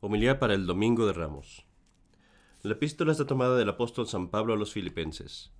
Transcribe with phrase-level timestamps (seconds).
[0.00, 1.66] Homilía para el Domingo de Ramos.
[2.62, 5.50] La epístola está tomada del apóstol San Pablo a los filipenses.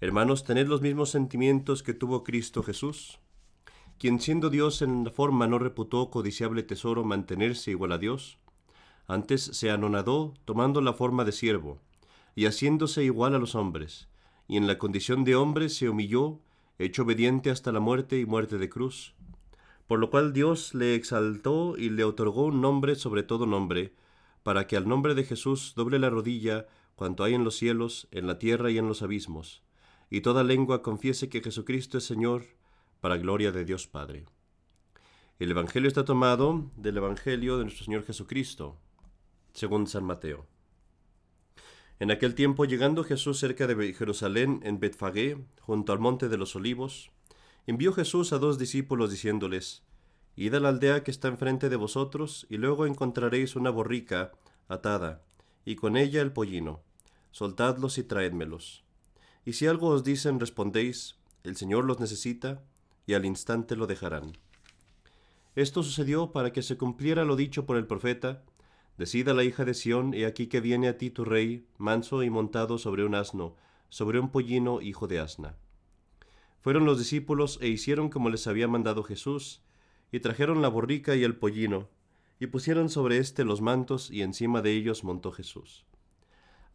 [0.00, 3.18] Hermanos, tened los mismos sentimientos que tuvo Cristo Jesús,
[3.98, 8.38] quien siendo Dios en la forma no reputó codiciable tesoro mantenerse igual a Dios,
[9.08, 11.80] antes se anonadó tomando la forma de siervo,
[12.36, 14.08] y haciéndose igual a los hombres,
[14.46, 16.38] y en la condición de hombre se humilló,
[16.78, 19.16] hecho obediente hasta la muerte y muerte de cruz
[19.92, 23.92] por lo cual Dios le exaltó y le otorgó un nombre sobre todo nombre,
[24.42, 28.26] para que al nombre de Jesús doble la rodilla cuanto hay en los cielos, en
[28.26, 29.62] la tierra y en los abismos,
[30.08, 32.46] y toda lengua confiese que Jesucristo es Señor,
[33.02, 34.24] para gloria de Dios Padre.
[35.38, 38.78] El Evangelio está tomado del Evangelio de nuestro Señor Jesucristo,
[39.52, 40.46] según San Mateo.
[42.00, 46.56] En aquel tiempo, llegando Jesús cerca de Jerusalén, en Betfagé, junto al monte de los
[46.56, 47.10] olivos,
[47.66, 49.82] envió Jesús a dos discípulos diciéndoles,
[50.34, 54.32] Id a la aldea que está enfrente de vosotros, y luego encontraréis una borrica
[54.68, 55.22] atada,
[55.64, 56.80] y con ella el pollino.
[57.30, 58.84] Soltadlos y traédmelos.
[59.44, 62.62] Y si algo os dicen, respondéis, el Señor los necesita,
[63.06, 64.32] y al instante lo dejarán.
[65.54, 68.42] Esto sucedió para que se cumpliera lo dicho por el profeta,
[68.98, 72.30] Decida la hija de Sión, he aquí que viene a ti tu rey, manso y
[72.30, 73.56] montado sobre un asno,
[73.88, 75.56] sobre un pollino hijo de asna.
[76.62, 79.62] Fueron los discípulos e hicieron como les había mandado Jesús,
[80.12, 81.88] y trajeron la borrica y el pollino,
[82.38, 85.84] y pusieron sobre éste los mantos, y encima de ellos montó Jesús.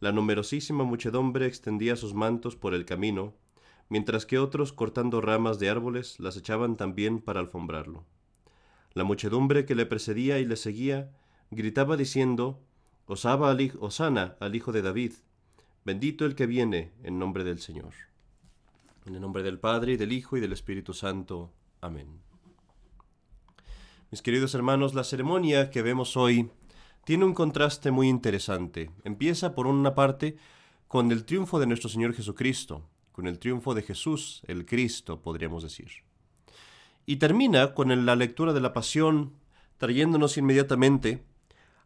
[0.00, 3.34] La numerosísima muchedumbre extendía sus mantos por el camino,
[3.88, 8.04] mientras que otros, cortando ramas de árboles, las echaban también para alfombrarlo.
[8.92, 11.10] La muchedumbre que le precedía y le seguía,
[11.50, 12.60] gritaba diciendo,
[13.06, 15.12] Osaba al, Osana al Hijo de David,
[15.84, 18.07] bendito el que viene en nombre del Señor.
[19.08, 21.50] En el nombre del Padre, y del Hijo, y del Espíritu Santo.
[21.80, 22.20] Amén.
[24.10, 26.50] Mis queridos hermanos, la ceremonia que vemos hoy
[27.04, 28.90] tiene un contraste muy interesante.
[29.04, 30.36] Empieza por una parte
[30.88, 35.62] con el triunfo de nuestro Señor Jesucristo, con el triunfo de Jesús, el Cristo, podríamos
[35.62, 35.88] decir.
[37.06, 39.32] Y termina con la lectura de la pasión,
[39.78, 41.24] trayéndonos inmediatamente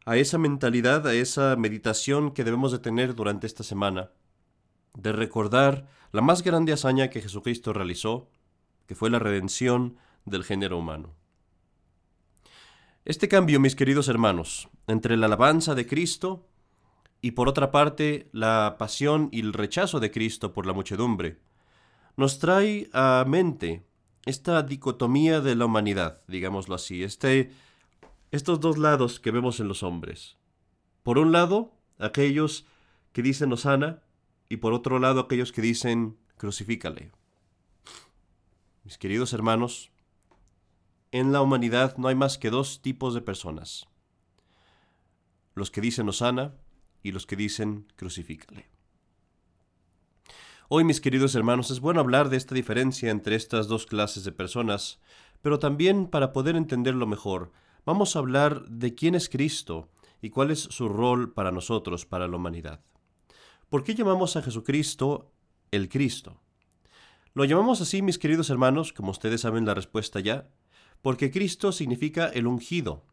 [0.06, 4.10] a esa mentalidad, a esa meditación que debemos de tener durante esta semana,
[4.94, 8.28] de recordar la más grande hazaña que Jesucristo realizó,
[8.86, 11.14] que fue la redención del género humano.
[13.04, 16.46] Este cambio, mis queridos hermanos, entre la alabanza de Cristo
[17.20, 21.40] y por otra parte la pasión y el rechazo de Cristo por la muchedumbre,
[22.16, 23.84] nos trae a mente
[24.24, 27.50] esta dicotomía de la humanidad, digámoslo así, este,
[28.30, 30.36] estos dos lados que vemos en los hombres.
[31.02, 32.66] Por un lado, aquellos
[33.12, 34.02] que dicen Osana,
[34.52, 37.10] y por otro lado aquellos que dicen crucifícale.
[38.84, 39.90] Mis queridos hermanos,
[41.10, 43.88] en la humanidad no hay más que dos tipos de personas.
[45.54, 46.52] Los que dicen Osana
[47.02, 48.68] y los que dicen crucifícale.
[50.68, 54.32] Hoy, mis queridos hermanos, es bueno hablar de esta diferencia entre estas dos clases de
[54.32, 55.00] personas,
[55.40, 57.52] pero también para poder entenderlo mejor,
[57.86, 59.88] vamos a hablar de quién es Cristo
[60.20, 62.82] y cuál es su rol para nosotros, para la humanidad.
[63.72, 65.32] ¿Por qué llamamos a Jesucristo
[65.70, 66.38] el Cristo?
[67.32, 70.50] Lo llamamos así, mis queridos hermanos, como ustedes saben la respuesta ya,
[71.00, 73.06] porque Cristo significa el ungido.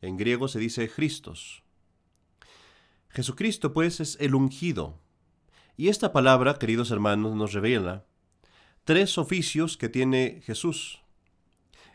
[0.00, 1.64] En griego se dice Christos.
[3.10, 4.98] Jesucristo, pues, es el ungido.
[5.76, 8.06] Y esta palabra, queridos hermanos, nos revela
[8.84, 11.02] tres oficios que tiene Jesús.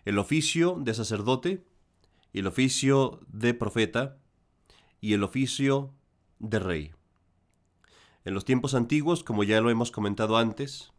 [0.06, 1.66] El oficio de sacerdote,
[2.34, 4.20] el oficio de profeta
[5.00, 5.96] y el oficio
[6.38, 6.92] de rey.
[8.24, 10.94] En los tiempos antiguos, como ya lo hemos comentado antes,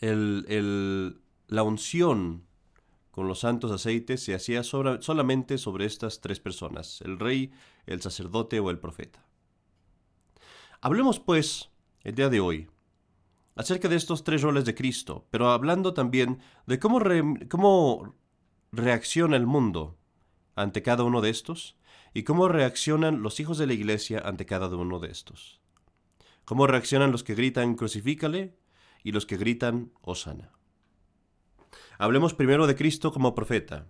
[0.00, 2.44] la unción
[3.12, 7.52] con los santos aceites se hacía solamente sobre estas tres personas, el rey,
[7.86, 9.24] el sacerdote o el profeta.
[10.80, 11.70] Hablemos pues,
[12.02, 12.68] el día de hoy,
[13.54, 17.00] acerca de estos tres roles de Cristo, pero hablando también de cómo,
[17.48, 18.16] cómo
[18.72, 19.96] reacciona el mundo
[20.56, 21.76] ante cada uno de estos
[22.14, 25.63] y cómo reaccionan los hijos de la iglesia ante cada uno de estos.
[26.44, 28.54] ¿Cómo reaccionan los que gritan crucifícale
[29.02, 30.50] y los que gritan Osana?
[31.98, 33.86] Hablemos primero de Cristo como profeta.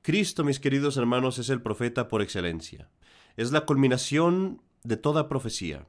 [0.00, 2.88] Cristo, mis queridos hermanos, es el profeta por excelencia.
[3.36, 5.86] Es la culminación de toda profecía.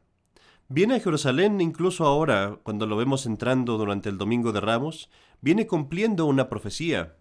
[0.68, 5.09] Viene a Jerusalén incluso ahora, cuando lo vemos entrando durante el Domingo de Ramos,
[5.39, 7.15] viene cumpliendo una profecía.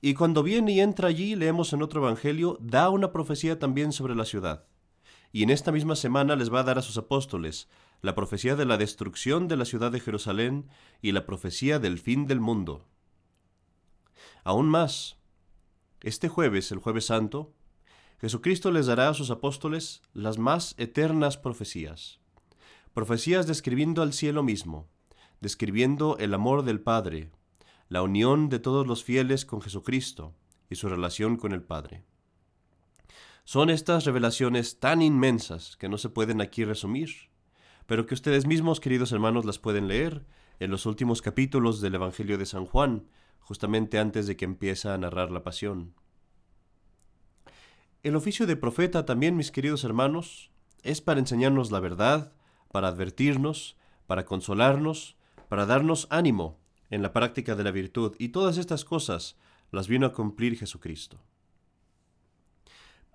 [0.00, 4.14] Y cuando viene y entra allí, leemos en otro Evangelio, da una profecía también sobre
[4.14, 4.64] la ciudad
[5.32, 7.68] y en esta misma semana les va a dar a sus apóstoles
[8.02, 10.68] la profecía de la destrucción de la ciudad de Jerusalén
[11.02, 12.86] y la profecía del fin del mundo.
[14.44, 15.16] Aún más,
[16.02, 17.52] este jueves, el jueves santo,
[18.20, 22.20] Jesucristo les dará a sus apóstoles las más eternas profecías.
[22.94, 24.88] Profecías describiendo al cielo mismo,
[25.40, 27.30] describiendo el amor del Padre,
[27.88, 30.34] la unión de todos los fieles con Jesucristo
[30.70, 32.04] y su relación con el Padre.
[33.48, 37.30] Son estas revelaciones tan inmensas que no se pueden aquí resumir,
[37.86, 40.26] pero que ustedes mismos, queridos hermanos, las pueden leer
[40.58, 43.06] en los últimos capítulos del Evangelio de San Juan,
[43.38, 45.94] justamente antes de que empiece a narrar la pasión.
[48.02, 50.50] El oficio de profeta también, mis queridos hermanos,
[50.82, 52.32] es para enseñarnos la verdad,
[52.72, 53.76] para advertirnos,
[54.08, 56.58] para consolarnos, para darnos ánimo
[56.90, 59.36] en la práctica de la virtud, y todas estas cosas
[59.70, 61.20] las vino a cumplir Jesucristo.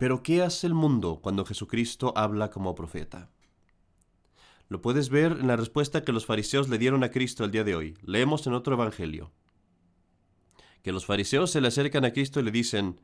[0.02, 3.30] Pero ¿qué hace el mundo cuando Jesucristo habla como profeta?
[4.68, 7.64] Lo puedes ver en la respuesta que los fariseos le dieron a Cristo el día
[7.64, 7.96] de hoy.
[8.02, 9.32] Leemos en otro evangelio.
[10.82, 13.00] Que los fariseos se le acercan a Cristo y le dicen,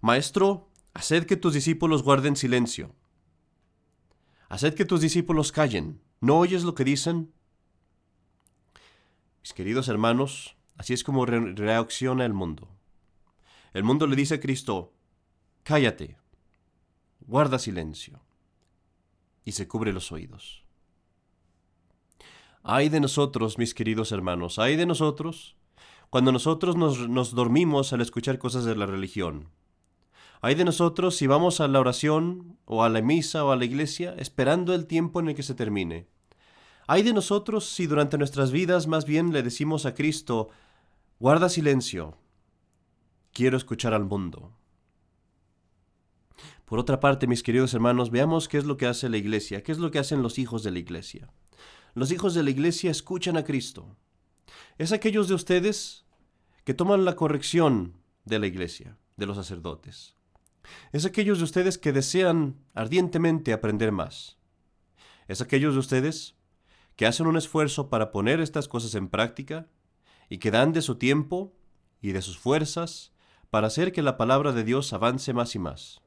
[0.00, 2.94] Maestro, haced que tus discípulos guarden silencio.
[4.48, 6.00] Haced que tus discípulos callen.
[6.22, 7.30] ¿No oyes lo que dicen?
[9.42, 12.70] Mis queridos hermanos, así es como reacciona el mundo.
[13.74, 14.94] El mundo le dice a Cristo,
[15.62, 16.21] cállate,
[17.26, 18.20] guarda silencio,
[19.44, 20.64] y se cubre los oídos.
[22.62, 25.56] Ay de nosotros, mis queridos hermanos, ay de nosotros,
[26.10, 29.48] cuando nosotros nos, dormimos al escuchar cosas de la religión.
[30.40, 33.64] Ay de nosotros si vamos a la oración o a la misa o a la
[33.64, 36.08] iglesia esperando el tiempo en el que se termine
[36.86, 40.48] hay de nosotros si durante nuestras vidas más bien le decimos a Cristo,
[41.20, 42.18] guarda silencio,
[43.32, 44.52] quiero escuchar al mundo.
[46.72, 49.72] Por otra parte, mis queridos hermanos, veamos qué es lo que hace la iglesia, qué
[49.72, 51.30] es lo que hacen los hijos de la iglesia.
[51.92, 53.94] Los hijos de la iglesia escuchan a Cristo.
[54.78, 56.06] Es aquellos de ustedes
[56.64, 60.16] que toman la corrección de la iglesia, de los sacerdotes.
[60.92, 64.38] Es aquellos de ustedes que desean ardientemente aprender más.
[65.28, 66.36] Es aquellos de ustedes
[66.96, 69.68] que hacen un esfuerzo para poner estas cosas en práctica
[70.30, 71.54] y que dan de su tiempo
[72.00, 73.12] y de sus fuerzas
[73.50, 76.02] para hacer que la palabra de Dios avance más y más.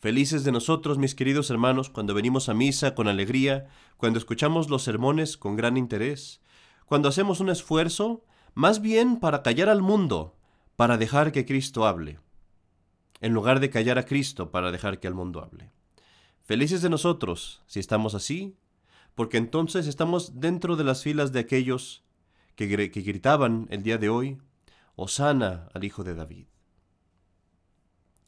[0.00, 4.82] Felices de nosotros, mis queridos hermanos, cuando venimos a misa con alegría, cuando escuchamos los
[4.82, 6.40] sermones con gran interés,
[6.86, 8.24] cuando hacemos un esfuerzo
[8.54, 10.36] más bien para callar al mundo,
[10.76, 12.20] para dejar que Cristo hable,
[13.20, 15.72] en lugar de callar a Cristo para dejar que el mundo hable.
[16.44, 18.56] Felices de nosotros si estamos así
[19.18, 22.04] porque entonces estamos dentro de las filas de aquellos
[22.54, 24.38] que, gritaban el día de hoy,
[24.94, 26.46] Osana al Hijo de David.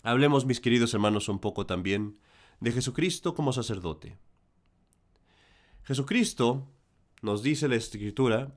[0.03, 2.19] Hablemos, mis queridos hermanos, un poco también
[2.61, 4.19] de Jesucristo como sacerdote.
[5.83, 6.67] Jesucristo,
[7.23, 8.55] nos dice la Escritura,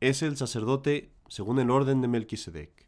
[0.00, 2.86] es el sacerdote según el orden de Melquisedec.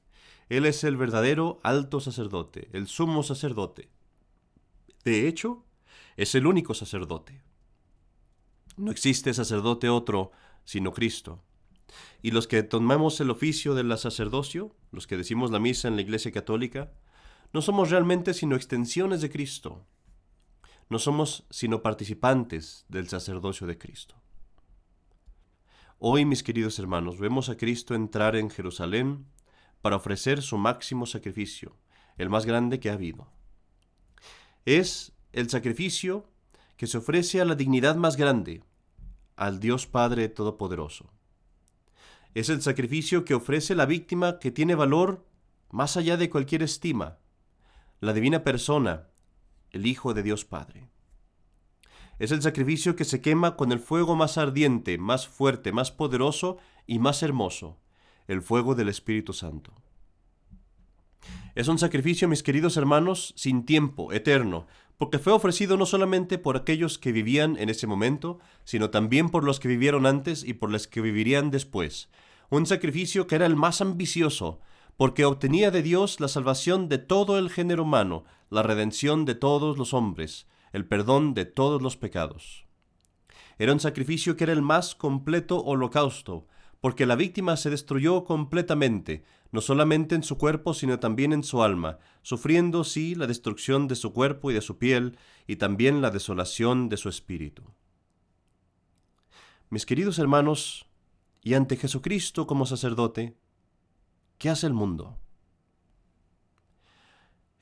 [0.49, 3.89] Él es el verdadero alto sacerdote, el sumo sacerdote.
[5.05, 5.65] De hecho,
[6.17, 7.43] es el único sacerdote.
[8.77, 10.33] No existe sacerdote otro
[10.65, 11.43] sino Cristo.
[12.23, 16.03] Y los que tomamos el oficio del sacerdocio, los que decimos la misa en la
[16.03, 16.93] Iglesia Católica,
[17.53, 19.87] no somos realmente sino extensiones de Cristo.
[20.89, 24.15] No somos sino participantes del sacerdocio de Cristo.
[25.99, 29.27] Hoy, mis queridos hermanos, vemos a Cristo entrar en Jerusalén
[29.81, 31.77] para ofrecer su máximo sacrificio,
[32.19, 33.29] el más grande que ha habido.
[34.65, 36.29] Es el sacrificio
[36.77, 38.63] que se ofrece a la dignidad más grande,
[39.37, 41.11] al Dios Padre Todopoderoso.
[42.35, 45.25] Es el sacrificio que ofrece la víctima que tiene valor
[45.71, 47.19] más allá de cualquier estima,
[48.01, 49.09] la divina persona,
[49.71, 50.89] el Hijo de Dios Padre.
[52.19, 56.59] Es el sacrificio que se quema con el fuego más ardiente, más fuerte, más poderoso
[56.87, 57.79] y más hermoso,
[58.27, 59.73] el fuego del Espíritu Santo.
[61.55, 64.67] Es un sacrificio, mis queridos hermanos, sin tiempo, eterno,
[64.99, 69.45] porque fue ofrecido no solamente por aquellos que vivían en ese momento, sino también por
[69.45, 72.11] los que vivieron antes y por los que vivirían después.
[72.51, 74.61] Un sacrificio que era el más ambicioso,
[74.97, 79.77] porque obtenía de Dios la salvación de todo el género humano, la redención de todos
[79.77, 82.67] los hombres, el perdón de todos los pecados.
[83.59, 86.47] Era un sacrificio que era el más completo holocausto,
[86.81, 91.63] porque la víctima se destruyó completamente, no solamente en su cuerpo, sino también en su
[91.63, 96.11] alma, sufriendo, sí, la destrucción de su cuerpo y de su piel, y también la
[96.11, 97.63] desolación de su espíritu.
[99.71, 100.87] Mis queridos hermanos,
[101.43, 103.37] y ante Jesucristo como sacerdote,
[104.39, 105.19] ¿qué hace el mundo?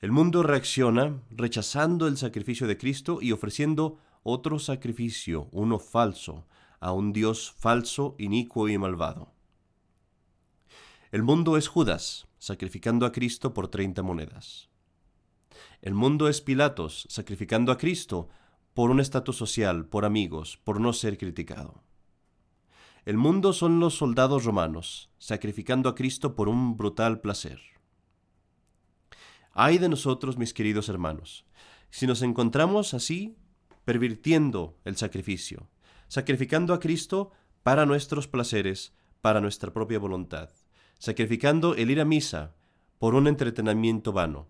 [0.01, 6.45] El mundo reacciona rechazando el sacrificio de Cristo y ofreciendo otro sacrificio, uno falso,
[6.79, 9.33] a un Dios falso, inicuo y malvado.
[11.11, 14.69] El mundo es Judas, sacrificando a Cristo por treinta monedas.
[15.81, 18.27] El mundo es Pilatos, sacrificando a Cristo
[18.73, 21.84] por un estatus social, por amigos, por no ser criticado.
[23.05, 27.61] El mundo son los soldados romanos, sacrificando a Cristo por un brutal placer.
[29.51, 31.45] Ay de nosotros, mis queridos hermanos,
[31.91, 33.37] si nos encontramos así,
[33.85, 35.69] pervirtiendo el sacrificio,
[36.07, 37.31] sacrificando a Cristo
[37.61, 40.49] para nuestros placeres, para nuestra propia voluntad,
[40.97, 42.55] sacrificando el ir a misa
[42.97, 44.47] por un entretenimiento vano,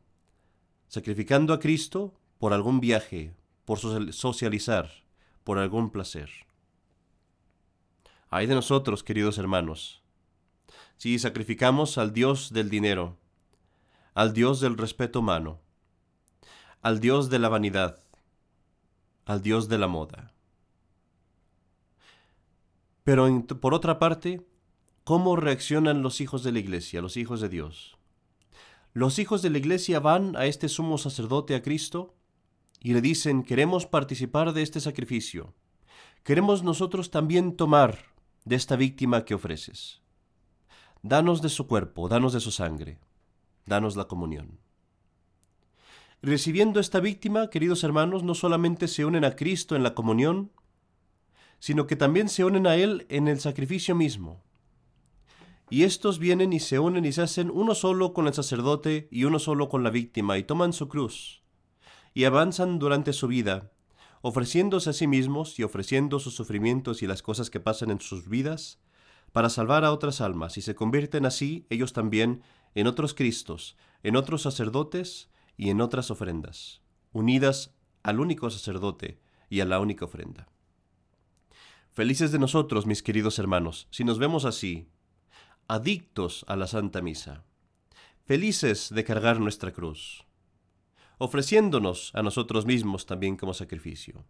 [0.88, 3.36] sacrificando a Cristo por algún viaje,
[3.66, 4.92] por socializar,
[5.44, 6.30] por algún placer.
[8.38, 10.04] Ay de nosotros, queridos hermanos,
[10.98, 13.18] si sacrificamos al Dios del dinero,
[14.14, 15.62] al Dios del respeto humano,
[16.82, 18.04] al Dios de la vanidad,
[19.24, 20.34] al Dios de la moda.
[23.06, 23.26] Pero
[23.62, 24.46] por otra parte,
[25.06, 27.96] ¿cómo reaccionan los hijos de la iglesia, los hijos de Dios?
[28.92, 32.14] Los hijos de la iglesia van a este sumo sacerdote, a Cristo,
[32.82, 35.54] y le dicen, queremos participar de este sacrificio.
[36.26, 38.14] Queremos nosotros también tomar
[38.46, 40.02] de esta víctima que ofreces.
[41.04, 43.00] Danos de su cuerpo, danos de su sangre
[43.66, 44.60] danos la comunión.
[46.22, 50.52] Recibiendo esta víctima, queridos hermanos, no solamente se unen a Cristo en la comunión,
[51.60, 54.42] sino que también se unen a Él en el sacrificio mismo.
[55.70, 59.24] Y estos vienen y se unen y se hacen uno solo con el sacerdote y
[59.24, 61.44] uno solo con la víctima, y toman su cruz,
[62.14, 63.72] y avanzan durante su vida,
[64.28, 68.28] ofreciéndose a sí mismos y ofreciendo sus sufrimientos y las cosas que pasan en sus
[68.28, 68.80] vidas,
[69.32, 72.42] para salvar a otras almas, y se convierten así ellos también
[72.74, 79.60] en otros Cristos, en otros sacerdotes y en otras ofrendas, unidas al único sacerdote y
[79.60, 80.50] a la única ofrenda.
[81.92, 84.88] Felices de nosotros, mis queridos hermanos, si nos vemos así,
[85.68, 87.44] adictos a la Santa Misa,
[88.26, 90.25] felices de cargar nuestra cruz,
[91.18, 94.26] ofreciéndonos a nosotros mismos también como sacrificio.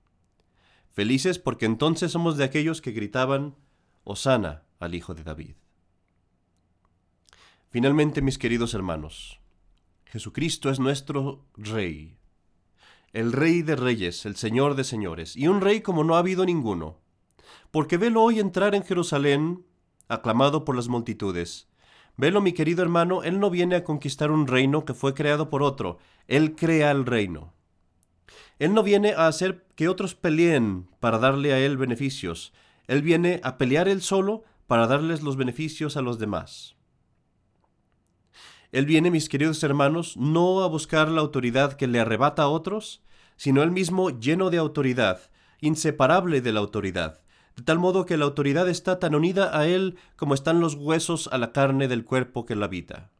[0.91, 3.55] Felices porque entonces somos de aquellos que gritaban,
[4.03, 5.55] Osana al Hijo de David.
[7.69, 9.39] Finalmente, mis queridos hermanos,
[10.05, 12.17] Jesucristo es nuestro Rey,
[13.11, 16.45] el Rey de Reyes, el Señor de Señores, y un Rey como no ha habido
[16.45, 16.99] ninguno,
[17.71, 19.65] porque velo hoy entrar en Jerusalén,
[20.07, 21.67] aclamado por las multitudes.
[22.17, 25.63] Velo, mi querido hermano, Él no viene a conquistar un reino que fue creado por
[25.63, 27.53] otro, Él crea el reino.
[28.57, 32.53] Él no viene a hacer que otros peleen para darle a Él beneficios,
[32.87, 36.75] Él viene a pelear Él solo para darles los beneficios a los demás.
[38.71, 43.01] Él viene, mis queridos hermanos, no a buscar la autoridad que le arrebata a otros,
[43.37, 45.29] sino él mismo lleno de autoridad,
[45.61, 47.21] inseparable de la autoridad,
[47.55, 51.29] de tal modo que la autoridad está tan unida a él como están los huesos
[51.31, 53.11] a la carne del cuerpo que la habita.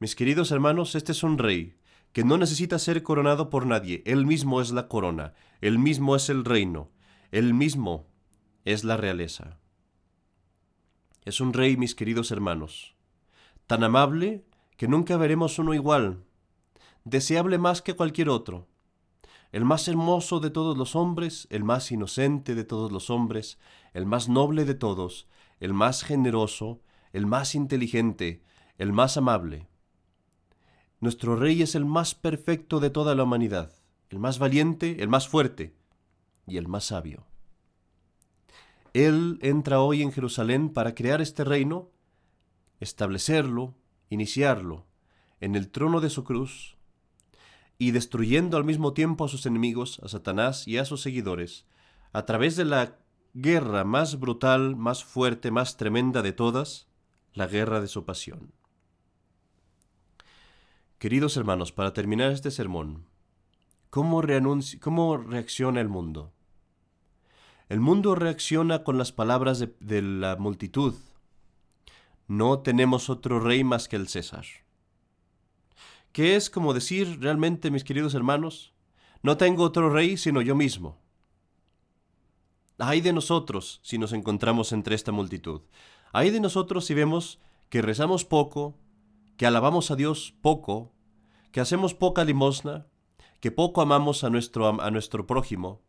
[0.00, 1.76] Mis queridos hermanos, este es un rey,
[2.12, 6.28] que no necesita ser coronado por nadie, él mismo es la corona, él mismo es
[6.28, 6.90] el reino,
[7.30, 8.06] él mismo
[8.64, 9.58] es la realeza.
[11.24, 12.96] Es un rey, mis queridos hermanos,
[13.68, 14.44] tan amable
[14.76, 16.24] que nunca veremos uno igual,
[17.04, 18.66] deseable más que cualquier otro,
[19.52, 23.58] el más hermoso de todos los hombres, el más inocente de todos los hombres,
[23.92, 25.28] el más noble de todos,
[25.60, 26.80] el más generoso,
[27.12, 28.42] el más inteligente,
[28.78, 29.68] el más amable.
[31.00, 33.72] Nuestro Rey es el más perfecto de toda la humanidad,
[34.08, 35.74] el más valiente, el más fuerte
[36.46, 37.26] y el más sabio.
[38.94, 41.92] Él entra hoy en Jerusalén para crear este reino
[42.82, 43.74] establecerlo,
[44.10, 44.86] iniciarlo
[45.40, 46.76] en el trono de su cruz,
[47.82, 51.66] y destruyendo al mismo tiempo a sus enemigos, a Satanás y a sus seguidores,
[52.12, 52.96] a través de la
[53.34, 56.86] guerra más brutal, más fuerte, más tremenda de todas,
[57.34, 58.52] la guerra de su pasión.
[61.00, 63.08] Queridos hermanos, para terminar este sermón,
[63.90, 64.22] ¿cómo,
[64.80, 66.32] cómo reacciona el mundo?
[67.68, 70.94] El mundo reacciona con las palabras de, de la multitud,
[72.28, 74.61] no tenemos otro rey más que el César.
[76.12, 78.74] ¿Qué es como decir realmente, mis queridos hermanos?
[79.22, 80.98] No tengo otro rey sino yo mismo.
[82.78, 85.62] Hay de nosotros si nos encontramos entre esta multitud.
[86.12, 87.40] Hay de nosotros si vemos
[87.70, 88.76] que rezamos poco,
[89.38, 90.92] que alabamos a Dios poco,
[91.50, 92.86] que hacemos poca limosna,
[93.40, 95.80] que poco amamos a nuestro, a nuestro prójimo.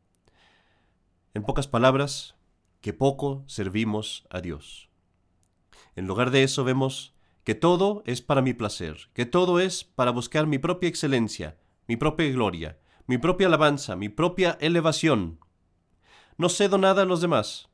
[1.33, 2.35] En pocas palabras,
[2.79, 4.89] que poco servimos a Dios.
[5.97, 10.11] En lugar de eso vemos que todo es para mi placer, que todo es para
[10.11, 11.57] buscar mi propia excelencia,
[11.87, 15.39] mi propia gloria, mi propia alabanza, mi propia elevación.
[16.37, 17.69] No cedo nada a los demás.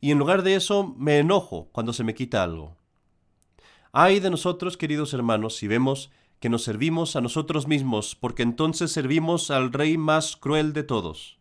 [0.00, 2.76] Y en lugar de eso me enojo cuando se me quita algo.
[3.92, 8.90] Ay de nosotros, queridos hermanos, si vemos que nos servimos a nosotros mismos, porque entonces
[8.90, 11.38] servimos al Rey más cruel de todos,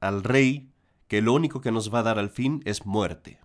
[0.00, 0.68] al Rey
[1.08, 3.40] que lo único que nos va a dar al fin es muerte.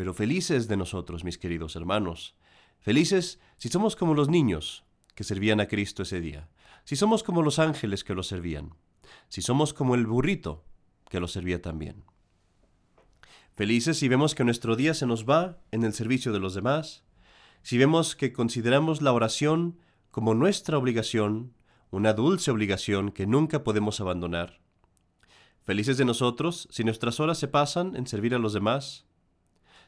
[0.00, 2.34] Pero felices de nosotros, mis queridos hermanos,
[2.78, 4.82] felices si somos como los niños
[5.14, 6.48] que servían a Cristo ese día,
[6.84, 8.72] si somos como los ángeles que lo servían,
[9.28, 10.64] si somos como el burrito
[11.10, 12.04] que lo servía también.
[13.52, 17.04] Felices si vemos que nuestro día se nos va en el servicio de los demás,
[17.62, 19.80] si vemos que consideramos la oración
[20.10, 21.52] como nuestra obligación,
[21.90, 24.60] una dulce obligación que nunca podemos abandonar.
[25.60, 29.04] Felices de nosotros si nuestras horas se pasan en servir a los demás,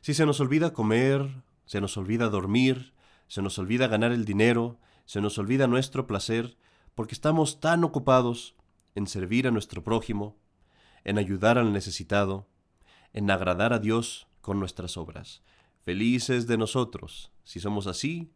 [0.03, 2.93] si se nos olvida comer, se nos olvida dormir,
[3.29, 6.57] se nos olvida ganar el dinero, se nos olvida nuestro placer,
[6.97, 8.57] porque estamos tan ocupados
[8.97, 10.37] en servir a nuestro prójimo,
[11.05, 12.49] en ayudar al necesitado,
[13.13, 15.45] en agradar a Dios con nuestras obras.
[15.83, 18.33] Felices de nosotros, si somos así,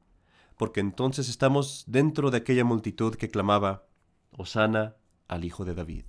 [0.56, 3.88] porque entonces estamos dentro de aquella multitud que clamaba,
[4.30, 4.94] Osana
[5.26, 6.04] al Hijo de David.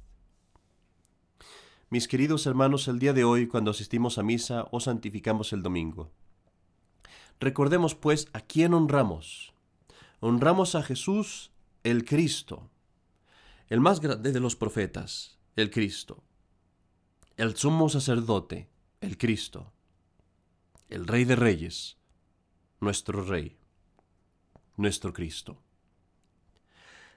[1.89, 6.12] Mis queridos hermanos, el día de hoy, cuando asistimos a misa o santificamos el domingo,
[7.39, 9.53] recordemos pues a quién honramos.
[10.20, 11.51] Honramos a Jesús
[11.86, 12.70] el Cristo,
[13.70, 16.25] el más grande de los profetas, el Cristo,
[17.38, 18.67] el sumo sacerdote,
[19.00, 19.72] el Cristo,
[20.89, 21.96] el Rey de Reyes,
[22.82, 23.56] nuestro Rey,
[24.75, 25.58] nuestro Cristo.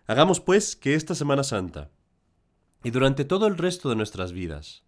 [0.07, 1.91] Hagamos pues que esta Semana Santa,
[2.83, 4.83] y durante todo el resto de nuestras vidas,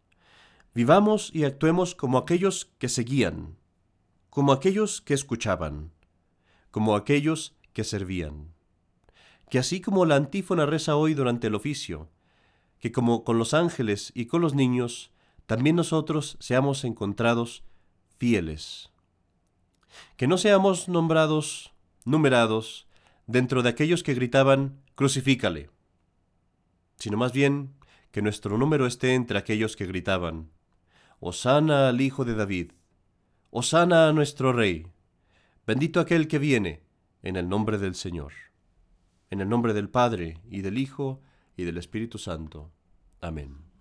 [0.75, 3.57] vivamos y actuemos como aquellos que seguían,
[4.31, 5.93] como aquellos que escuchaban,
[6.71, 8.55] como aquellos que servían.
[9.51, 12.09] Que así como la antífona reza hoy durante el oficio,
[12.79, 15.13] que como con los ángeles y con los niños,
[15.47, 17.63] también nosotros seamos encontrados
[18.19, 18.91] fieles.
[20.17, 21.73] Que no seamos nombrados,
[22.07, 22.87] numerados,
[23.27, 25.69] dentro de aquellos que gritaban, crucifícale,
[26.97, 27.75] sino más bien
[28.13, 30.51] que nuestro número esté entre aquellos que gritaban,
[31.19, 32.73] Osana al Hijo de David,
[33.51, 34.87] Osana a nuestro Rey,
[35.67, 36.83] bendito aquel que viene,
[37.23, 38.33] en el nombre del Señor,
[39.31, 41.23] en el nombre del Padre, y del Hijo,
[41.57, 42.71] y del Espíritu Santo.
[43.21, 43.72] Amén.